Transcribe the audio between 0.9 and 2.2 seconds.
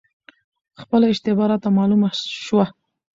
اشتباه راته معلومه